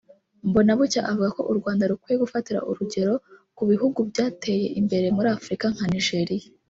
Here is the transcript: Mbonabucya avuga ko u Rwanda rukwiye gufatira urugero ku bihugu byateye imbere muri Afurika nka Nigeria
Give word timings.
Mbonabucya 0.49 1.01
avuga 1.11 1.29
ko 1.35 1.41
u 1.51 1.53
Rwanda 1.59 1.83
rukwiye 1.91 2.17
gufatira 2.23 2.59
urugero 2.69 3.13
ku 3.57 3.63
bihugu 3.69 3.99
byateye 4.09 4.65
imbere 4.79 5.07
muri 5.15 5.27
Afurika 5.37 5.65
nka 5.75 5.85
Nigeria 5.93 6.47